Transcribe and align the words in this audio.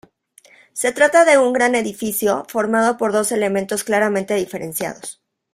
Se 0.73 0.91
trata 0.93 1.25
de 1.25 1.37
un 1.37 1.53
gran 1.53 1.75
edificio 1.75 2.43
formado 2.47 2.97
por 2.97 3.11
dos 3.11 3.31
elementos 3.31 3.83
claramente 3.83 4.33
diferenciados. 4.33 5.21